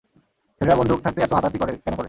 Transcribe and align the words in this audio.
ছেলেরা 0.55 0.79
বন্দুক 0.79 0.99
থাকতে 1.05 1.19
এতো 1.21 1.33
হাতাহাতি 1.35 1.57
কেন 1.57 1.63
করে? 1.63 1.73